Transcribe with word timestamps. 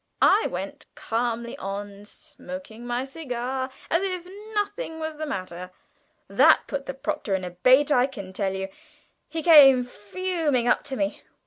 I 0.19 0.47
went 0.49 0.87
calmly 0.95 1.55
on, 1.59 2.05
smoking 2.05 2.87
my 2.87 3.03
cigar 3.03 3.69
as 3.91 4.01
if 4.01 4.25
nothing 4.55 4.97
was 4.99 5.17
the 5.17 5.27
matter. 5.27 5.69
That 6.27 6.61
put 6.65 6.87
the 6.87 6.95
Proctor 6.95 7.35
in 7.35 7.43
a 7.43 7.51
bait, 7.51 7.91
I 7.91 8.07
can 8.07 8.33
tell 8.33 8.55
you! 8.55 8.69
He 9.29 9.43
came 9.43 9.83
fuming 9.83 10.67
up 10.67 10.83
to 10.85 10.95
me. 10.95 11.21